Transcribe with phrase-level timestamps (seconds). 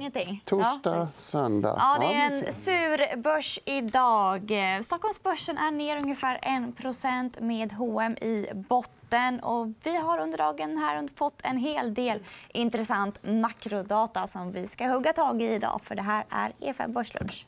[0.00, 0.42] ingenting.
[0.44, 1.08] Torsdag, ja.
[1.14, 1.76] söndag.
[1.78, 4.52] Ja, det är en sur börs idag.
[4.82, 6.38] Stockholmsbörsen är ner ungefär
[7.28, 9.40] 1 med H&M i botten.
[9.40, 12.18] Och vi har under dagen här fått en hel del
[12.48, 15.80] intressant makrodata som vi ska hugga tag i idag.
[15.84, 17.46] För Det här är EFN Börslunch.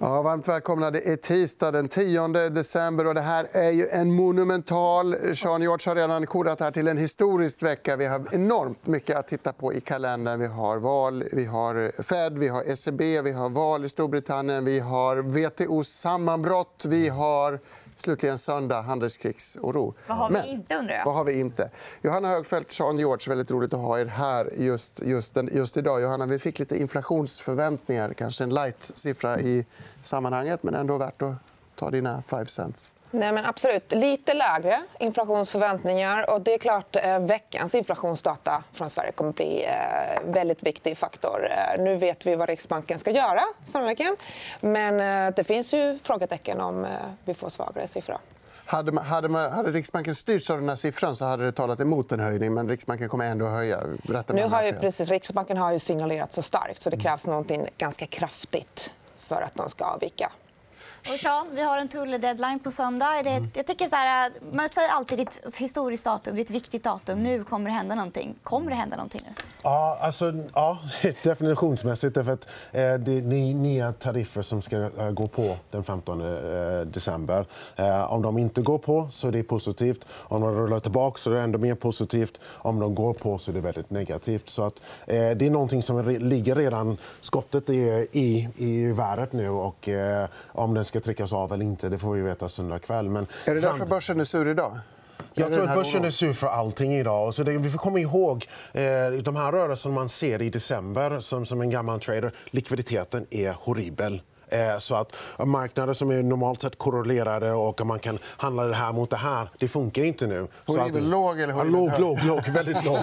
[0.00, 0.90] Ja, varmt välkomna.
[0.90, 3.06] Det är tisdag den 10 december.
[3.06, 5.36] och Det här är ju en monumental...
[5.36, 7.96] Sean George har redan kodat här till en historisk vecka.
[7.96, 10.40] Vi har enormt mycket att titta på i kalendern.
[10.40, 14.80] Vi har val, vi har Fed, vi har ECB, vi har val i Storbritannien, vi
[14.80, 17.60] har WTOs sammanbrott, vi har
[17.98, 19.94] Slutligen söndag, handelskriegsoro.
[20.06, 20.74] Vad har vi Men, inte?
[20.76, 21.04] undrar jag.
[21.04, 21.70] Vad har vi inte?
[22.02, 26.02] Johanna Högfeldt, Sean George, väldigt roligt att ha er här just, just, just idag.
[26.02, 28.14] Johanna, vi fick lite inflationsförväntningar.
[28.14, 29.66] Kanske en light-siffra i
[30.02, 31.34] sammanhanget, men ändå värt att
[31.74, 32.92] ta dina five cents.
[33.16, 33.92] Nej, men absolut.
[33.92, 36.30] Lite lägre inflationsförväntningar.
[36.30, 40.62] Och det är klart eh, veckans inflationsdata från Sverige kommer att bli en eh, väldigt
[40.62, 41.48] viktig faktor.
[41.50, 44.16] Eh, nu vet vi vad Riksbanken ska göra, sannoliken.
[44.60, 46.86] Men det finns ju frågetecken om
[47.24, 48.18] vi får svagare siffror.
[48.66, 51.80] Hade, man, hade, man, hade Riksbanken styrts av den här siffran så hade det talat
[51.80, 52.54] emot en höjning.
[52.54, 53.80] Men Riksbanken kommer ändå att höja.
[54.28, 58.06] nu har ju, precis, Riksbanken har ju signalerat så starkt så det krävs något ganska
[58.06, 60.32] kraftigt för att de ska avvika.
[61.12, 63.22] Och Sean, vi har en tulledeadline på söndag.
[63.24, 63.50] Det, mm.
[63.54, 66.34] jag tycker så här, äh, man säger alltid ett historiskt datum.
[66.34, 67.22] Det är ett viktigt datum.
[67.22, 68.34] Nu kommer det hända någonting.
[68.42, 69.44] Kommer det hända någonting nu?
[69.62, 70.78] Ja, alltså, ja
[71.22, 72.14] definitionsmässigt.
[72.14, 76.80] Därför att, eh, det är nya tariffer som ska eh, gå på den 15 eh,
[76.80, 77.46] december.
[77.76, 80.06] Eh, om de inte går på så är det positivt.
[80.10, 82.40] Om de rullar tillbaka så är det ändå mer positivt.
[82.44, 84.50] Om de går på så är det väldigt negativt.
[84.50, 86.98] Så att, eh, det är någonting som ligger redan...
[87.20, 89.48] Skottet är i, i värdet nu.
[89.48, 92.78] Och, eh, om den ska ska tryckas av eller inte det får vi veta söndag
[92.78, 93.10] kväll.
[93.10, 93.26] Men...
[93.44, 94.78] Är det därför börsen är sur idag?
[95.34, 97.34] Jag tror att börsen är sur för allting idag.
[97.34, 98.82] Så det, vi får komma ihåg eh,
[99.22, 102.32] de här rörelserna man ser i december som, som en gammal trader.
[102.50, 104.22] Likviditeten är horribel.
[104.48, 108.92] Eh, så att marknader som är normalt sett korrelerade och man kan handla det här
[108.92, 110.46] mot det här, det funkar inte nu.
[110.66, 112.98] Horribel att, låg eller horribel låg, låg, låg, väldigt låg.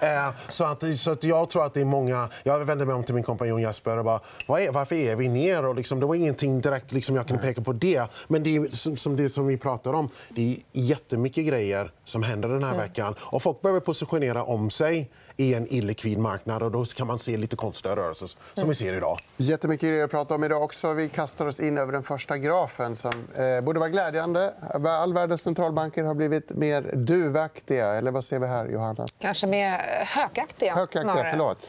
[0.00, 2.28] Eh, så, att, så att jag tror att det är många...
[2.42, 4.20] Jag vände mig om till min kompanjon Jesper och bara,
[4.60, 5.64] är, varför är vi ner?
[5.64, 8.04] Och liksom, det var ingenting direkt liksom, jag kan peka på det.
[8.28, 12.22] Men det är, som, som, det som vi pratar om, det är jättemycket grejer som
[12.22, 13.14] händer den här veckan.
[13.20, 16.62] Och folk behöver positionera om sig i en illikvid marknad.
[16.62, 19.18] Och då kan man se lite konstiga rörelser som vi ser idag.
[19.36, 20.92] Jättemycket grejer att prata om idag också.
[20.92, 24.52] Vi kastar oss in över den första grafen som eh, borde vara glädjande.
[24.86, 27.86] All världens centralbanker har blivit mer duvaktiga.
[27.94, 29.06] Eller vad ser vi här, Johanna?
[29.18, 30.74] Kanske mer hökaktiga.
[30.74, 31.68] hökaktiga förlåt.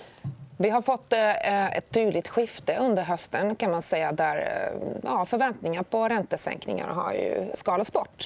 [0.63, 5.25] Vi har fått eh, ett tydligt skifte under hösten kan man säga, där eh, ja,
[5.25, 8.25] förväntningar på räntesänkningar har ju skalats bort.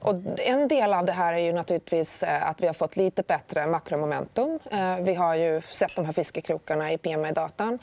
[0.00, 3.22] Och en del av det här är ju naturligtvis eh, att vi har fått lite
[3.22, 4.58] bättre makromomentum.
[5.00, 7.78] Vi har ju sett de här fiskekrokarna i PMI-datan.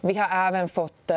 [0.00, 1.10] Vi har även fått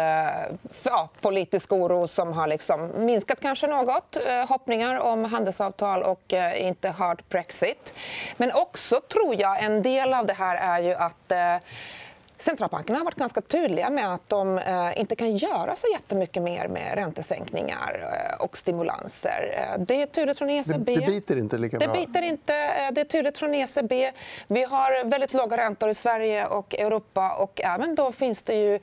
[0.83, 4.17] ja, politisk oro som har liksom minskat kanske något.
[4.47, 7.93] Hoppningar om handelsavtal och inte hard Brexit.
[8.37, 11.31] Men också tror jag en del av det här är ju att
[12.39, 16.67] Centralbankerna har varit ganska tydliga med att de eh, inte kan göra så jättemycket mer
[16.67, 19.69] med räntesänkningar eh, och stimulanser.
[19.73, 20.95] Eh, det är tydligt från ECB.
[20.95, 21.87] Det, biter inte lika bra.
[21.87, 22.53] Det biter inte.
[22.91, 24.11] Det är tydligt från ECB.
[24.47, 27.31] Vi har väldigt låga räntor i Sverige och Europa.
[27.31, 28.79] och Även då finns det ju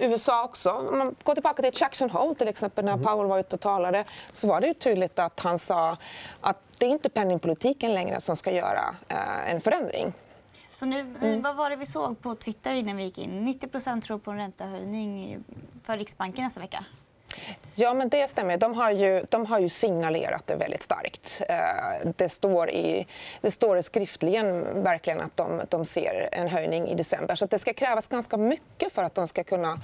[0.00, 0.70] USA också.
[0.70, 3.04] Om man går tillbaka till Jackson Hole, till exempel, när mhm.
[3.04, 5.96] Powell var ute och talade så var det ju tydligt att han sa
[6.40, 8.96] att det är inte penningpolitiken längre som ska göra
[9.46, 10.12] en förändring.
[10.76, 11.42] Så nu, mm.
[11.42, 13.48] Vad var det vi såg på Twitter innan vi gick in?
[13.48, 15.44] 90% tror på en räntehöjning
[15.82, 16.84] för Riksbanken nästa vecka.
[17.78, 18.56] Ja, men det stämmer.
[18.56, 21.42] De har ju, de har ju signalerat det väldigt starkt.
[21.48, 23.06] Eh, det står, i,
[23.40, 27.34] det står skriftligen verkligen att de, de ser en höjning i december.
[27.34, 29.80] Så Det ska krävas ganska mycket för att de ska kunna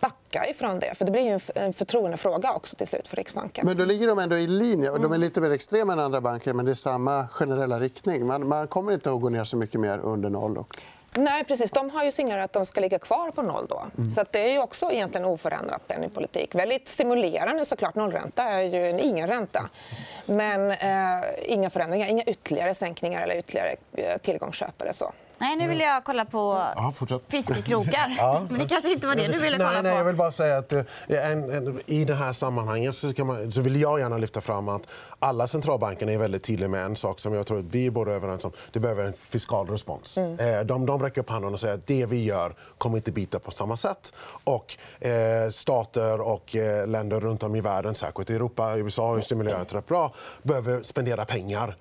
[0.00, 0.94] backa ifrån det.
[0.94, 3.66] För Det blir ju en förtroendefråga också till slut för Riksbanken.
[3.66, 4.90] Men då ligger de ändå i linje.
[4.90, 5.20] De är mm.
[5.20, 8.26] lite mer extrema än andra banker, men det är samma generella riktning.
[8.26, 10.58] Man, man kommer inte att gå ner så mycket mer under noll.
[10.58, 10.76] Och...
[11.16, 11.70] Nej, precis.
[11.70, 13.66] De har ju signalerat att de ska ligga kvar på noll.
[13.68, 13.86] Då.
[13.98, 14.10] Mm.
[14.10, 16.54] Så det är ju också egentligen oförändrad penningpolitik.
[16.54, 17.94] Väldigt stimulerande såklart.
[17.94, 19.68] Nollränta är ju en ingen ränta.
[20.26, 25.12] Men eh, inga förändringar, inga ytterligare sänkningar eller ytterligare eh, tillgångsköp eller så.
[25.44, 26.92] Nej, nu vill jag kolla på Ja,
[27.28, 28.14] fiskekrokar.
[28.18, 28.46] Ja.
[28.50, 29.98] Men det kanske inte var det du ville kolla nej, nej, på.
[29.98, 33.60] jag vill bara säga att eh, en, en, i det här sammanhanget så, man, så
[33.60, 34.82] vill jag gärna lyfta fram att
[35.18, 38.12] alla centralbankerna är väldigt tydliga med en sak som jag tror att vi är båda
[38.12, 38.52] överens om.
[38.72, 40.18] Det behöver en fiskal respons.
[40.18, 43.38] Eh, De, de räcker upp handen och säger att det vi gör kommer inte bita
[43.38, 44.12] på samma sätt.
[44.44, 44.76] Och
[45.06, 49.22] eh, stater och eh, länder runt om i världen, särskilt i Europa, USA har ju
[49.22, 50.12] stimulerat rätt bra,
[50.42, 51.76] behöver spendera pengar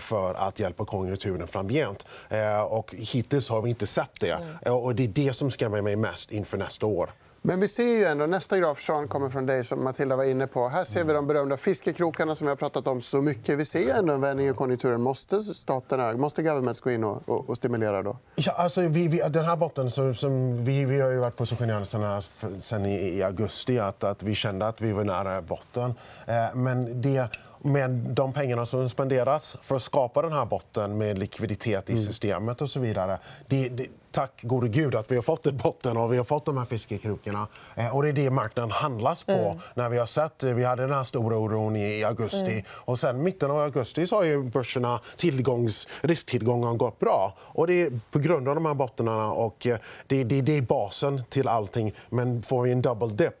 [0.00, 2.06] för att hjälpa konjunkturen framgent.
[2.28, 4.38] Eh, Och hittills har vi inte sett det.
[4.62, 7.10] Eh, Och det är det som skrämmer mig mest inför nästa år.
[7.42, 10.46] Men vi ser ju ändå, nästa graf Sean, kommer från dig som Matilda var inne
[10.46, 10.68] på.
[10.68, 13.58] Här ser vi de berömda fiskekrokarna som vi har pratat om så mycket.
[13.58, 15.00] Vi ser ändå en vändning i konjunkturen.
[15.02, 18.16] Måste staterna, måste governments gå in och, och, och stimulera då?
[18.34, 21.86] Ja, alltså, vi, vi, den här botten som, som vi, vi har ju varit positionerade
[21.86, 22.22] sen,
[22.60, 25.94] sen i, i augusti att, att vi kände att vi var nära botten.
[26.26, 27.28] Eh, men det,
[27.62, 32.62] med de pengarna som spenderas för att skapa den här botten med likviditet i systemet
[32.62, 33.18] och så vidare.
[33.46, 36.44] Det, det, tack gode gud att vi har fått en botten och vi har fått
[36.44, 37.46] de här fiskekrokarna.
[37.74, 39.60] Eh, och det är det marknaden handlas på.
[39.74, 42.64] När vi har sett, vi hade den här stora oron i, augusti.
[42.70, 47.34] Och sen mitten av augusti så har ju börserna tillgångs, risktillgången gått bra.
[47.38, 50.62] Och det är på grund av de här bottnarna och eh, det, det, det är
[50.62, 51.92] basen till allting.
[52.08, 53.34] Men får vi en double dip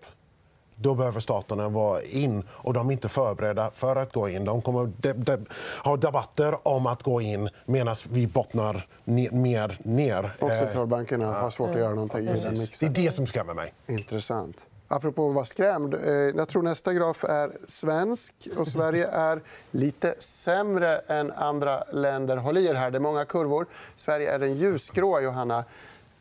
[0.80, 2.42] då behöver staterna vara in.
[2.50, 4.44] och De är inte förberedda för att gå in.
[4.44, 5.46] De kommer de, de,
[5.84, 10.36] ha debatter om att gå in medan vi bottnar ne, mer ner.
[10.40, 12.80] Och Eh, centralbankerna har svårt att göra någonting precis.
[12.80, 13.74] Det är det som skrämmer mig.
[13.86, 14.56] Intressant.
[14.90, 15.94] Apropå att vara skrämd.
[15.94, 18.34] eh, Jag tror nästa graf är svensk.
[18.56, 19.40] och Sverige är
[19.70, 22.36] lite sämre än andra länder.
[22.36, 23.66] Håll i er här, det är många kurvor.
[23.96, 25.64] Sverige är den ljusgråa, Johanna.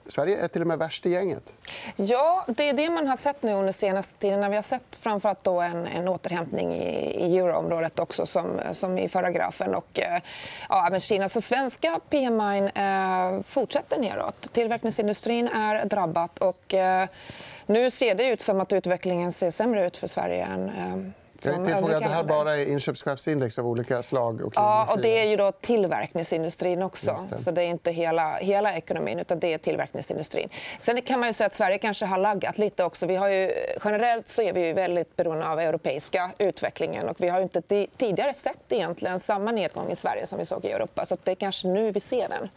[0.10, 1.54] Sverige är till och med värst i gänget.
[1.96, 4.40] Ja, det är det man har sett nu under senaste tiden.
[4.40, 8.98] När vi har sett framförallt då en, en återhämtning i, i euroområdet också, som, som
[8.98, 9.76] i förra grafen.
[9.76, 10.22] Och, eh,
[10.70, 11.30] ja, även Kina.
[11.30, 14.54] Så svenska PMI eh, fortsätter neråt.
[14.54, 16.38] Tillverkningsindustrin är drabbat.
[16.40, 17.08] Och, eh,
[17.66, 21.56] nu ser det ut som att utvecklingen ser sämre ut för Sverige än eh, jag
[21.56, 24.42] de tillfogar att det här bara är inköpschefsindex av olika slag.
[24.42, 27.20] Och Ja, och det är ju då tillverkningsindustrin också.
[27.30, 27.38] Det.
[27.38, 30.50] Så det är inte hela, hela ekonomin, utan det är tillverkningsindustrin.
[30.80, 33.06] Sen kan man ju säga att Sverige kanske har laggat lite också.
[33.06, 33.52] Vi har ju,
[33.84, 37.88] generellt så är vi ju väldigt beroende av europeiska utvecklingen och vi har inte ti-
[37.98, 41.06] tidigare sett egentligen samma nedgång i Sverige som vi såg i Europa.
[41.06, 42.50] Så det är kanske nu vi ser den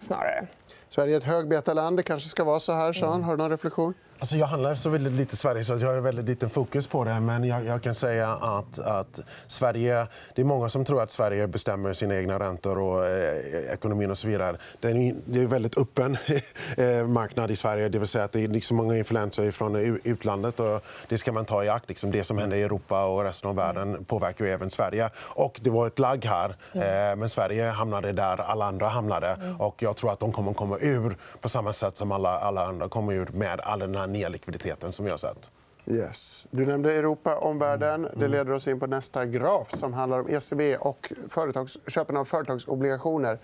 [0.00, 0.46] snarare.
[0.88, 1.96] Sverige är ett högbetarland.
[1.96, 2.92] Det kanske ska vara så här.
[2.92, 3.22] Sean.
[3.22, 3.94] Har du någon reflektion?
[4.22, 7.20] Alltså jag handlar så väldigt lite Sverige så jag har väldigt liten fokus på det.
[7.20, 10.06] Men jag, jag kan säga att, att Sverige...
[10.34, 14.18] Det är många som tror att Sverige bestämmer sina egna räntor och eh, ekonomin och
[14.18, 14.56] så vidare.
[14.80, 16.16] Det är, en- det är en väldigt öppen
[16.76, 17.88] eh, marknad i Sverige.
[17.88, 20.60] Det vill säga att det är liksom många influenser från utlandet.
[20.60, 21.88] Och det ska man ta i akt.
[21.88, 25.10] Liksom det som händer i Europa och resten av världen påverkar ju även Sverige.
[25.16, 26.56] Och det var ett lagg här.
[26.72, 29.56] Eh, men Sverige hamnade där alla andra hamnade.
[29.58, 32.88] Och jag tror att de kommer komma ur på samma sätt som alla, alla andra
[32.88, 35.52] kommer ur med all den här nya likviditeten som vi har sett.
[35.86, 36.46] Yes.
[36.50, 38.08] Du nämnde Europa, omvärlden.
[38.16, 41.78] Det leder oss in på nästa graf som handlar om ECB och företags...
[41.86, 43.38] köpen av företagsobligationer.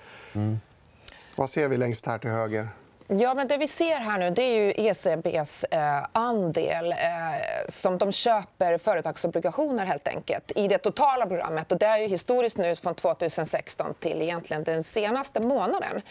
[1.36, 2.68] Vad ser vi längst här till höger?
[3.10, 6.98] Ja, men det vi ser här nu det är ju ECBs eh, andel eh,
[7.68, 11.72] som de köper företagsobligationer helt enkelt i det totala programmet.
[11.72, 16.02] Och det är ju historiskt nu från 2016 till egentligen den senaste månaden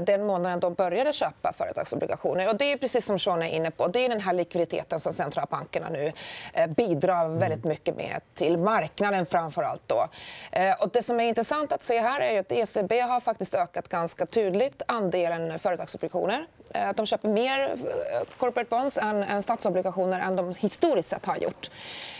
[0.00, 2.48] den månaden de började köpa företagsobligationer.
[2.48, 3.86] Och det är precis som Sean är inne på.
[3.86, 6.12] Det är den här likviditeten som centralbankerna nu
[6.52, 9.82] eh, bidrar väldigt mycket med till marknaden framför allt.
[9.86, 10.08] Då.
[10.52, 13.88] Eh, Och det som är intressant att se här är att ECB har faktiskt ökat
[13.88, 16.46] ganska tydligt andelen företagsobligationer.
[16.74, 17.76] Eh, Att de köper mer eh,
[18.38, 21.70] corporate bonds än, än statsobligationer än de historiskt sett har gjort.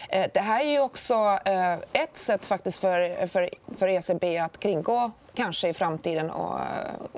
[0.08, 4.60] Eh, Det här är ju också eh, ett sätt faktiskt för, för, för ECB att
[4.60, 6.64] kringgå kanske i framtiden och eh,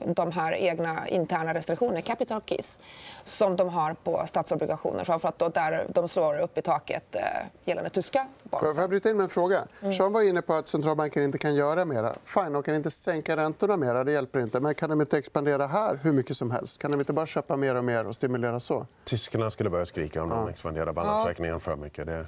[0.06, 2.80] de här egna interna restriktionerna, capital keys,
[3.24, 5.04] som de har på statsobligationer.
[5.04, 7.16] Framförallt då där de slår upp i taket
[7.64, 8.74] gällande tyska bonds.
[8.74, 9.64] får jag bryta in med en fråga?
[9.96, 12.12] Sean var inne på att centralbanken inte kan göra mer.
[12.24, 14.04] Fine, de kan inte sänka räntorna mer.
[14.04, 14.60] Det hjälper inte.
[14.60, 16.82] Men kan de inte expandera här hur mycket som helst?
[16.82, 18.86] Kan de inte bara köpa mer och mer och stimulera så?
[19.04, 22.06] Tyskarna skulle börja skrika om de expanderar balansräkningen för mycket.
[22.06, 22.26] Det...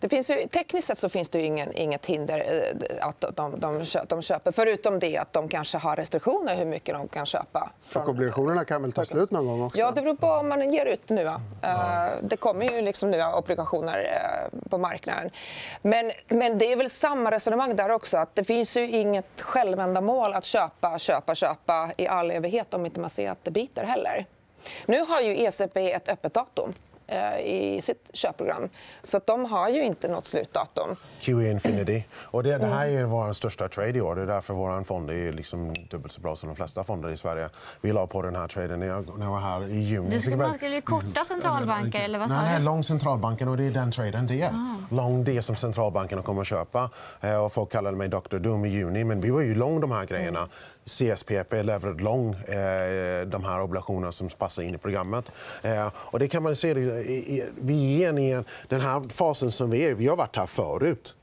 [0.00, 2.64] Det finns ju, tekniskt sett så finns det ju ingen, inget hinder
[2.98, 6.94] eh, att de, de, de köper, förutom det att de kanske har restriktioner hur mycket
[6.94, 7.70] de kan köpa.
[7.94, 9.80] Och obligationerna kan väl ta slut någon gång också?
[9.80, 11.24] Ja, det beror på om man ger ut nu.
[11.24, 11.40] va.
[11.62, 15.30] Eh, Det kommer ju liksom nya obligationer eh, på marknaden.
[15.82, 18.16] Men, men det är väl samma resonemang där också.
[18.18, 23.00] att Det finns ju inget självändamål att köpa, köpa, köpa i all evighet om inte
[23.00, 24.26] man ser att det biter heller.
[24.86, 26.72] Nu har ju ECB ett öppet datum
[27.44, 28.68] i sitt köpprogram.
[29.02, 30.96] Så att de har ju inte något slutdatum.
[31.20, 32.04] QE Infinity.
[32.14, 34.14] Och det, det här är vår största trade i år.
[34.16, 37.16] Det är därför vår fond är liksom dubbelt så bra som de flesta fonder i
[37.16, 37.48] Sverige.
[37.80, 40.10] Vi la på den här traden när jag, när jag var här i juni.
[40.10, 43.66] Du skulle, man skulle korta centralbanker, eller vad sa nej, nej, lång centralbanken och det
[43.66, 44.52] är den traden det är.
[44.90, 46.90] Lång det som centralbankerna kommer att köpa.
[47.20, 48.38] Eh, Och folk kallade mig Dr.
[48.38, 50.48] Doom i juni, men vi var ju lång de här grejerna.
[50.86, 55.32] CSPP Levered Long, eh, de här obligationerna som passar in i programmet.
[55.62, 56.68] Eh, och det kan man se.
[56.70, 60.36] i- i- Vi är i en- den här fasen som vi är Vi har varit
[60.36, 61.16] här förut.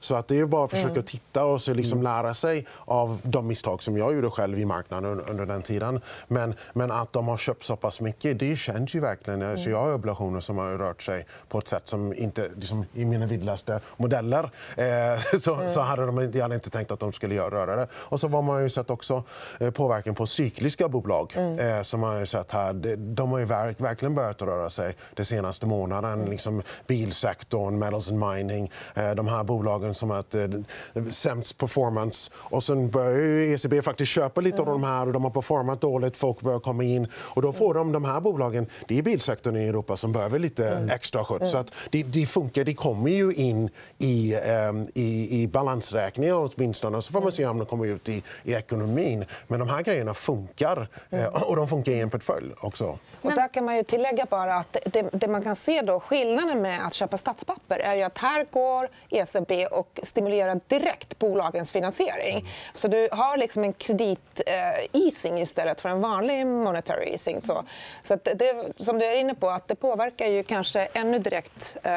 [0.00, 3.46] Så att det är bara att försöka titta och så liksom lära sig av de
[3.46, 6.00] misstag som jag gjorde själv i marknaden under, den tiden.
[6.28, 9.42] Men, men att de har köpt så pass mycket, det känns ju verkligen.
[9.42, 12.48] Alltså jag har obligationer som har rört sig på ett sätt som inte...
[12.56, 16.90] Liksom, I mina vildaste modeller eh, så, så hade de, inte- jag hade inte tänkt
[16.90, 17.88] att de skulle röra det.
[17.92, 19.24] Och så har man ju sett också
[19.60, 21.34] eh, påverkan på cykliska bolag.
[21.36, 22.72] Eh, som man har sett här.
[22.96, 26.24] De, har ju verk, verkligen börjat röra sig den senaste månaden.
[26.24, 28.70] Liksom bilsektorn, metals and mining.
[28.94, 32.30] Eh, de här bolagen som har ett eh, sämst performance.
[32.34, 35.80] Och sen börjar ju ECB faktiskt köpa lite av de här och de har performat
[35.80, 36.16] dåligt.
[36.16, 37.08] Folk börjar komma in.
[37.14, 40.88] Och då får de, de här bolagen, det är bilsektorn i Europa som behöver lite
[40.92, 41.50] extra skjuts.
[41.50, 42.64] Så att det, det funkar.
[42.64, 47.02] Det kommer ju in i, ehm, i, i balansräkningar åtminstone.
[47.02, 49.24] Så får man se om de kommer ut i, i ekonomin.
[49.46, 50.88] Men de här grejerna funkar.
[51.10, 52.98] Eh, och de funkar i en portfölj också.
[53.22, 56.62] Och där kan man ju tillägga bara att det, det man kan se då, skillnaden
[56.62, 62.48] med att köpa statspapper är ju att här går ECB och stimulerar direkt bolagens finansiering.
[62.72, 67.42] Så du har liksom en kredit-easing istället för en vanlig monetary easing.
[67.42, 67.64] Så,
[68.02, 71.76] så att det, som du är inne på, att det påverkar ju kanske ännu direkt
[71.82, 71.92] eh,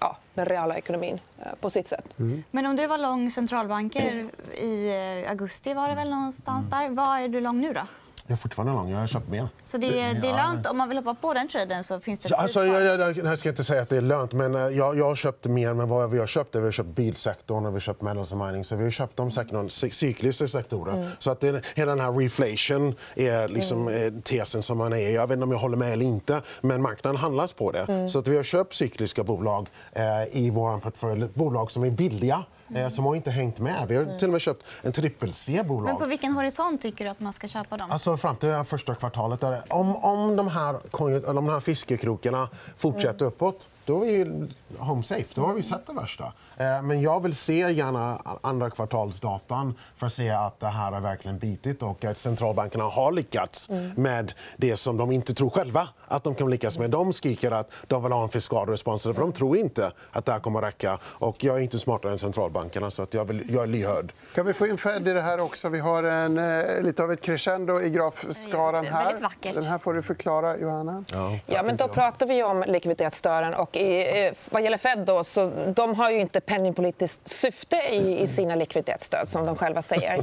[0.00, 2.04] ja, den reala ekonomin eh, på sitt sätt.
[2.50, 4.28] Men om du var lång centralbanker
[4.60, 4.88] i
[5.24, 6.88] eh, augusti, var det väl någonstans där.
[6.88, 7.80] Vad är du lång nu då?
[8.28, 8.90] Jag är fortfarande lång.
[8.90, 9.48] Jag har köpt mer.
[9.64, 12.20] Så det, är- det är lönt om man vill hoppa på den traden så finns
[12.20, 14.60] det tid alltså, jag, jag, jag ska inte säga att det är lönt, men eh,
[14.60, 15.74] jag, jag har köpt mer.
[15.74, 18.32] Men vad vi har köpt är vi har köpt bilsektorn och vi har köpt metals
[18.32, 18.64] and mining.
[18.64, 21.10] Så vi har köpt de sektorn, cy- cykliska sektorer.
[21.18, 25.10] Så att det, hela den här reflation är liksom eh, tesen som man är.
[25.10, 28.08] Jag vet inte om jag håller med eller inte, men marknaden handlas på det.
[28.08, 30.02] Så att vi har köpt cykliska bolag eh,
[30.32, 31.26] i vår portfölj.
[31.34, 32.44] Bolag som är billiga.
[32.74, 33.88] Eh, som har inte hängt med.
[33.88, 35.84] Vi har till och med köpt en trippel-C-bolag.
[35.84, 37.90] Men på vilken horisont tycker du att man ska köpa dem?
[37.90, 39.40] Alltså fram till första kvartalet.
[39.40, 45.02] Där, om, om de här, eller de här fiskekrokarna fortsätter uppåt, då är ju home
[45.02, 45.24] safe.
[45.34, 46.24] Då har vi sett det värsta.
[46.56, 51.00] Eh, Men jag vill se gärna andra kvartalsdatan för att se att det här har
[51.00, 56.24] verkligen bitit och att centralbankerna har lyckats med det som de inte tror själva att
[56.24, 56.90] de kan lyckas med.
[56.90, 60.32] De skriker att de vill ha en fiskal respons, för de tror inte att det
[60.32, 60.98] här kommer att räcka.
[61.04, 64.12] Och jag är inte smartare än centralbankerna, så att jag, vill, jag är lyhörd.
[64.34, 65.68] Kan vi få in Fed i det här också?
[65.68, 69.52] Vi har en, eh, lite av ett crescendo i grafskaran Ja, här.
[69.54, 71.04] Den här får du förklara, Johanna.
[71.46, 73.54] Ja, men då pratar vi om likviditetsstöden.
[73.54, 78.26] Och i, vad gäller Fed då, så de har ju inte penningpolitiskt syfte i, i
[78.26, 80.20] sina likviditetsstöd, som de själva säger.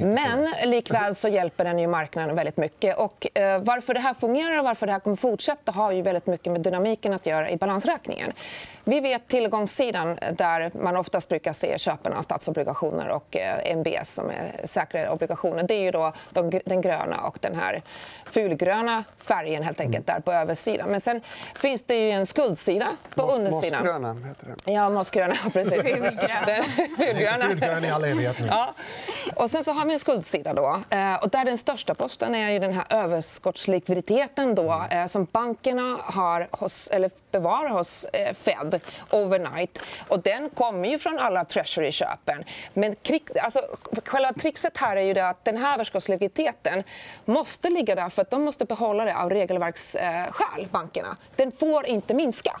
[0.00, 2.96] Men likväl så hjälper den ju marknaden väldigt mycket.
[2.96, 6.26] Och, eh, varför det här fungerar och varför det här kommer fortsätta har ju väldigt
[6.26, 8.32] mycket med dynamiken att göra i balansräkningen.
[8.84, 14.30] Vi vet tillgångssidan där man oftast brukar se köpen av statsobligationer och eh, MBS som
[14.30, 15.62] är säkrare obligationer.
[15.62, 17.82] Det är ju då de, den gröna och den här
[18.24, 20.88] fulgröna färgen helt enkelt där på översidan.
[20.88, 21.20] Men sen
[21.54, 23.84] finns det ju en skuldsida på Moss- undersidan.
[23.84, 24.72] Mossgröna heter det.
[24.72, 25.34] Ja, mossgröna.
[25.34, 25.82] Precis.
[26.46, 26.64] Den
[26.96, 27.48] fulgröna.
[27.48, 28.46] Fulgrön i all evighet nu.
[28.46, 28.74] Ja.
[29.34, 30.54] Och sen så har vi en skuldsida.
[30.54, 30.80] Då.
[30.90, 35.98] Eh, och där den största posten är ju den här överskottslikviditeten då, eh, som bankerna
[36.02, 39.78] har hos, eller bevarar hos eh, Fed overnight.
[40.08, 42.44] Och den kommer ju från alla Treasury-köpen.
[42.74, 43.60] Men krig, alltså,
[44.04, 46.82] själva trixet här är ju det att den här överskottslikviditeten
[47.24, 51.16] måste ligga där för att de måste behålla det av regelverksskäl, bankerna.
[51.36, 52.60] Den får inte minska.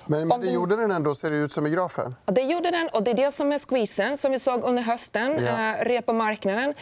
[0.11, 2.15] Men, men det vi- gjorde den ändå, ser det ut som i grafen.
[2.25, 4.83] Ja, Det gjorde den och det är det som är squeezen som vi såg under
[4.83, 5.71] hösten, Ja.
[5.75, 6.73] eh, repomarknaden.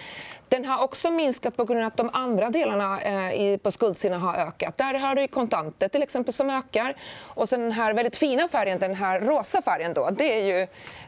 [0.49, 4.35] Den har också minskat på grund av att de andra delarna eh, på skuldsidan har
[4.35, 4.77] ökat.
[4.77, 6.95] Där har du kontanter till exempel som ökar.
[7.19, 10.61] Och sen den här väldigt fina färgen, den här rosa färgen då, det är ju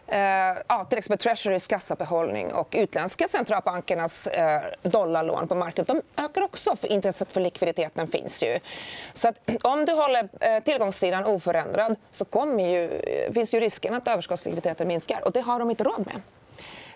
[0.08, 6.02] eh, ja, till exempel Treasurys kassabehållning och utländska centralbankernas eh, dollarlån på marknaden.
[6.16, 8.60] De ökar också, för intresset för likviditeten finns ju.
[9.14, 13.94] Så att, om du håller eh, tillgångssidan oförändrad så kommer ju, eh, finns ju risken
[13.94, 16.22] att överskottslikviditeten minskar och det har de inte råd med.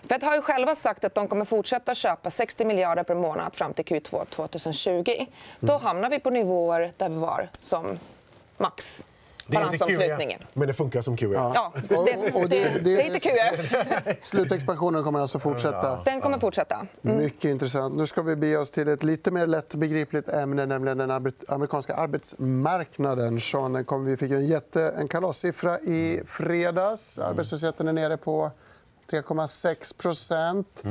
[0.08, 3.74] Fed har ju själva sagt att de kommer fortsätta köpa 60 miljarder per månad fram
[3.74, 5.26] till Q2 2020.
[5.60, 7.98] Då hamnar vi på nivåer där vi var som
[8.56, 9.04] max.
[9.48, 10.38] Det är inte balansomslutningen.
[10.38, 11.26] QE, men det funkar som QE.
[11.32, 14.16] Ja, det, Och- det, det- det är inte QE.
[14.22, 16.02] Slutexpansionen kommer alltså fortsätta.
[16.04, 16.86] Den kommer fortsätta.
[17.00, 17.94] Mycket intressant.
[17.96, 21.10] Nu ska vi bege oss till ett lite mer lättbegripligt ämne, nämligen den
[21.48, 23.40] amerikanska arbetsmarknaden.
[23.40, 27.18] Sean, kom, vi fick en, jätte, en kalassiffra i fredags.
[27.18, 28.50] Arbetslösheten är nere på
[29.10, 30.68] 3,6 procent.
[30.84, 30.90] Eh,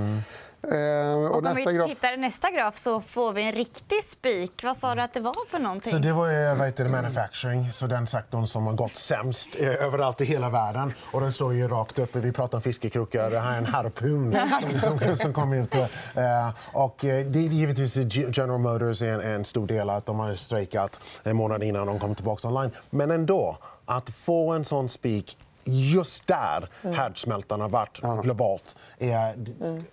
[0.66, 1.88] och Och om nästa vi graf...
[1.88, 4.64] tittar i nästa graf så får vi en riktig spik.
[4.64, 5.92] Vad sa du att det var för någonting?
[5.92, 9.86] Så det var ju vad heter manufacturing, så den sektorn som har gått sämst eh,
[9.86, 10.94] överallt i hela världen.
[11.02, 12.16] Och den står ju rakt upp.
[12.16, 13.30] Vi pratar om fiskekrokar.
[13.30, 14.38] Det här är en harpun
[14.82, 15.76] som, som, som kom ut.
[15.76, 17.98] Eh, och eh, det är givetvis
[18.38, 22.00] General Motors är en, en stor del att de har strejkat en månad innan de
[22.00, 22.72] kom tillbaka online.
[22.90, 29.36] Men ändå, att få en sån spik just där härdsmältan har varit globalt är...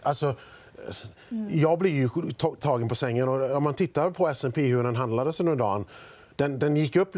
[0.02, 0.34] Alltså,
[1.50, 2.08] jag blir ju
[2.60, 3.28] tagen på sängen.
[3.28, 5.84] Och om man tittar på S&P hur den handlades under dagen.
[6.36, 7.16] Den, den gick upp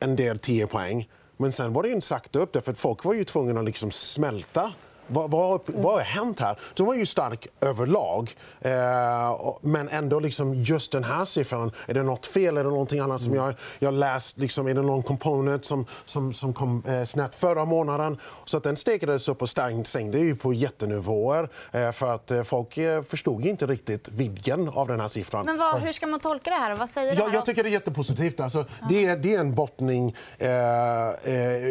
[0.00, 2.52] en del 10 poäng, men sen var det en sakta upp.
[2.52, 4.72] Därför att folk var ju tvungna att liksom smälta.
[5.08, 6.58] Vad, vad, vad har hänt här?
[6.74, 8.72] Den var ju stark överlag, eh,
[9.60, 11.72] men ändå liksom just den här siffran.
[11.86, 12.56] Är det nåt fel?
[12.56, 14.38] Är det någonting annat som jag, jag läst?
[14.38, 18.18] Liksom, är det någon component som, som, som kom eh, snett förra månaden?
[18.44, 22.42] Så att den stegades upp och stäng- stängde ju på jättenivåer eh, för att eh,
[22.42, 25.44] folk eh, förstod inte riktigt vidden av den här siffran.
[25.46, 26.74] Men vad, hur ska man tolka det här?
[26.74, 27.46] Vad säger det Jag, här jag oss?
[27.46, 28.40] tycker det är jättepositivt.
[28.40, 30.50] Alltså, det, är, det är en bottning eh,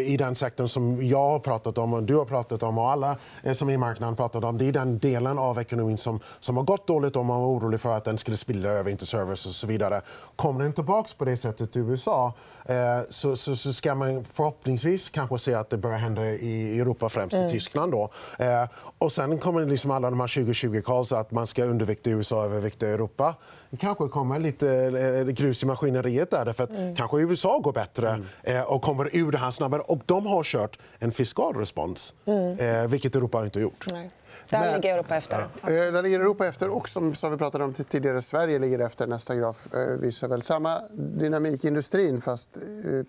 [0.08, 3.16] i den sektorn som jag har pratat om och du har pratat om och alla
[3.54, 4.58] som är i marknaden pratat om.
[4.58, 7.82] Det är den delen av ekonomin som, som har gått dåligt och man var orolig
[7.82, 10.02] för att den skulle spilla över into service och så vidare.
[10.36, 12.34] Kommer den tillbaka på det sättet i USA
[12.66, 12.76] eh,
[13.10, 17.36] så, så, så ska man förhoppningsvis kanske se att det börjar hända i Europa, främst
[17.36, 17.92] i Tyskland.
[17.92, 18.10] Då.
[18.40, 18.64] Eh,
[18.98, 22.46] och sen kommer det liksom alla de här 2020-calls att man ska undervikta USA och
[22.46, 23.36] övervikta Europa.
[23.70, 26.54] Det kanske kommer lite eh, grus i maskineriet där.
[26.54, 29.82] För att kanske USA går bättre eh, och kommer ur det här snabbare.
[29.82, 32.14] Och de har kört en fiskal respons,
[32.60, 33.86] eh, vilket Europa inte har gjort.
[33.92, 34.12] Nej.
[34.50, 35.40] Där Men- ligger Europa efter.
[35.40, 39.08] Eh, Där ligger Europa efter och som, som vi pratade om tidigare, Sverige ligger efter.
[39.08, 39.68] Nästa graf
[40.00, 42.58] visar väl samma dynamik i industrin fast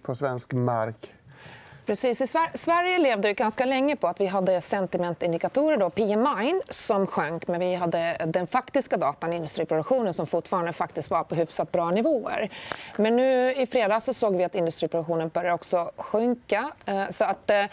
[0.03, 1.13] på svensk mark.
[1.89, 2.21] Precis.
[2.21, 7.07] I Sver- Sverige levde ju ganska länge på att vi hade sentimentindikatorer, då, PMI, som
[7.07, 11.73] sjönk men vi hade den faktiska datan i industriproduktionen som fortfarande faktiskt var på hyfsat
[11.73, 12.51] bra nivåer.
[12.97, 16.71] Men nu i fredags så såg vi att industriproduktionen började också sjunka.
[16.87, 17.65] Eh, så att eh,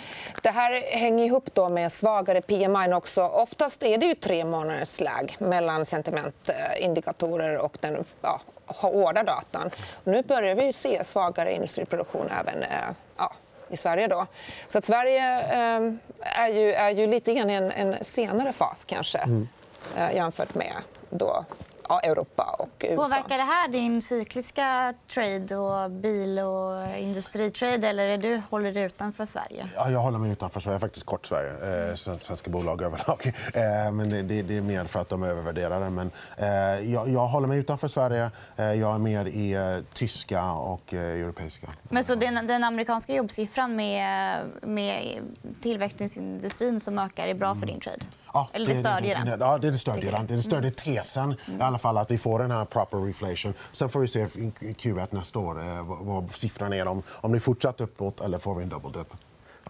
[0.44, 3.24] det här hänger ihop då med svagare PMI också.
[3.24, 9.70] Oftast är det ju tre månaders lag mellan sentimentindikatorer och den ja, hårda datan.
[10.04, 12.70] Nu börjar vi se svagare industriproduktion även eh,
[13.18, 13.34] ja,
[13.76, 14.08] i Sverige.
[14.08, 14.28] Då.
[14.68, 18.86] Så att Sverige eh, är, ju, är ju lite grann i en, en senare fas
[18.86, 19.20] kanske
[19.98, 20.74] eh, jämfört med
[21.10, 21.46] då,
[21.90, 23.04] ja, Europa och USA.
[23.04, 28.80] Påverkar det här din cykliska trade och bil och industritrade eller är du, håller du
[28.82, 29.70] utanför Sverige?
[29.76, 30.74] Ja, jag håller mig utanför Sverige.
[30.74, 31.90] Jag är faktiskt kort Sverige.
[31.90, 33.34] Eh, sven- svenska bolag överlag.
[33.54, 35.90] Eh, men det, det, det är mer för att de är övervärderade.
[35.90, 36.48] Men, eh,
[36.94, 38.32] jag, jag håller mig utanför Sverige.
[38.58, 41.68] Eh, jag är mer i eh, tyska och eh, europeiska.
[41.90, 45.20] Men så den, den amerikanska jobbsiffran med, med
[45.62, 48.00] tillverkningsindustrin som ökar är bra för din trade?
[48.36, 49.40] Ja, Eller det stödjer den?
[49.40, 50.28] Ja, det stödjer den.
[50.28, 53.54] Det stödjer tesen i alla fall att vi får den här proper reflation.
[53.72, 56.88] Sen får vi se i Q1 nästa år eh, vad, siffran är.
[56.88, 59.08] Om, om det är fortsatt uppåt eller får vi en double dip.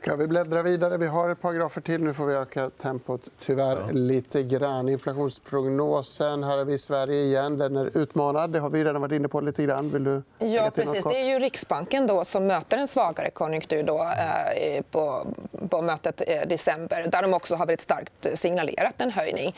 [0.05, 0.97] Kan vi bläddra vidare?
[0.97, 2.03] Vi har ett par grafer till.
[2.03, 4.89] Nu får vi öka tempot tyvärr lite grann.
[4.89, 6.43] Inflationsprognosen.
[6.43, 7.57] Här är vi i Sverige igen.
[7.57, 8.49] Den är utmanad.
[8.49, 9.89] Det har vi redan varit inne på lite grann.
[9.89, 11.03] Vill du Ja, precis.
[11.03, 15.27] Det är ju Riksbanken då som möter en svagare konjunktur då, eh, på,
[15.69, 19.55] på mötet i december där de också har väldigt starkt signalerat en höjning.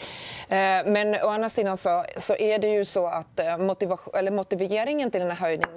[0.49, 4.31] Eh, men å andra sidan så, så är det ju så att eh, motivation, eller
[4.31, 5.69] motiveringen till den här höjningen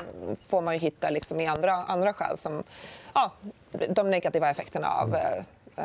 [0.48, 2.62] får man ju hitta liksom i andra, andra skäl som
[3.14, 3.33] ja,
[3.88, 5.38] de negativa effekterna av eh,
[5.76, 5.85] eh,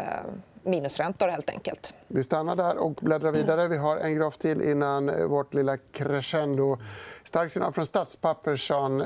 [0.64, 1.94] minusräntor helt enkelt.
[2.08, 3.68] Vi stannar där och bläddrar vidare.
[3.68, 6.78] Vi har en graf till innan vårt lilla crescendo.
[7.24, 9.04] Stark signal från Statspapper, Sean.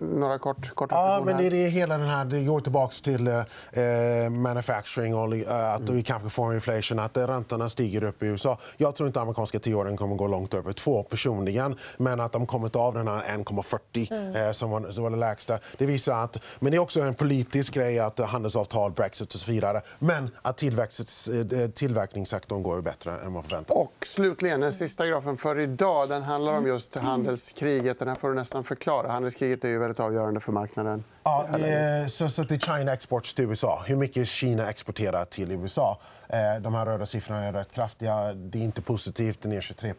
[0.00, 3.26] Några kort, korta Ja, men det är det hela den här, det går tillbaka till
[3.26, 8.26] eh, manufacturing och eh, att vi kanske får inflation, att eh, räntorna stiger upp i
[8.26, 8.58] USA.
[8.76, 12.76] Jag tror inte amerikanska tioåringen kommer gå långt över två personligen, men att de kommit
[12.76, 15.58] av den här 1,40 eh, som, var, som var det lägsta.
[15.78, 19.40] Det visar att, men det är också en politisk grej att eh, handelsavtal, Brexit och
[19.40, 23.76] så vidare, men att tillväxt, eh, tillverkningssektorn går bättre än vad förväntat.
[23.76, 27.98] Och slutligen, den sista grafen för idag den handlar om just handelskriget.
[27.98, 29.12] Den här får du nästan förklara.
[29.12, 31.04] Handelskriget är ju väldigt avgörande för marknaden.
[31.22, 33.82] Ja, är, så, så det är China exports till USA.
[33.86, 36.00] Hur mycket Kina exporterar till USA.
[36.28, 38.32] Eh, de här röda siffrorna är rätt kraftiga.
[38.34, 39.40] Det är inte positivt.
[39.40, 39.94] Det är ner 23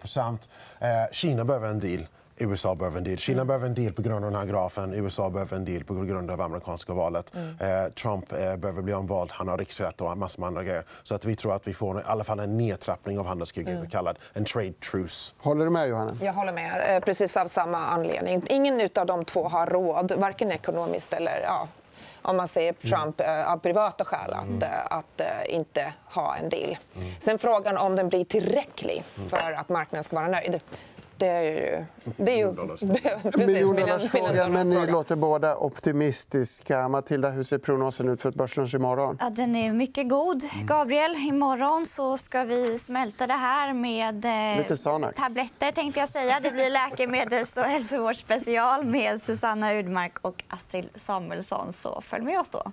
[0.80, 2.08] eh, Kina behöver en deal.
[2.40, 3.18] USA behöver en deal.
[3.18, 4.94] Kina behöver en deal på grund av den här grafen.
[4.94, 7.34] USA behöver en deal på grund av amerikanska valet.
[7.36, 9.32] Eh, Trump eh, behöver bli omvald.
[9.32, 10.84] Han har riksrätt och massor med andra grejer.
[11.04, 13.90] Så att vi tror att vi får i alla fall en nedtrappning av handelskriget, mm.
[13.90, 15.34] kallad en trade truce.
[15.38, 16.12] Håller du med, Johanna?
[16.22, 18.44] Jag håller med, eh, precis av samma anledning.
[18.50, 21.68] Ingen av de två har råd, varken ekonomiskt eller ja,
[22.22, 23.48] om man säger Trump mm.
[23.48, 24.64] av privata skäl, att, mm.
[24.90, 26.78] att, att inte ha en deal.
[26.96, 27.12] Mm.
[27.20, 30.62] Sen frågan om den blir tillräcklig för att marknaden ska vara nöjd
[31.20, 31.86] det är ju...
[32.18, 32.54] Det är ju
[33.46, 36.88] Miljondollarsfrågan, men ni låter båda optimistiska.
[36.88, 39.18] Matilda, hur ser prognosen ut för ett börslunch imorgon?
[39.20, 40.44] Ja, den är mycket god.
[40.66, 44.76] Gabriel, imorgon så ska vi smälta det här med eh, Lite
[45.16, 45.72] tabletter.
[45.72, 46.40] tänkte jag säga.
[46.40, 51.74] Det blir läkemedels och hälsovårdsspecial med Susanna Udmark och Astrid Samuelsson.
[51.74, 52.72] Så följ med oss då.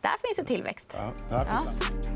[0.00, 0.96] Där finns det tillväxt.
[0.98, 2.13] Ja, där finns ja.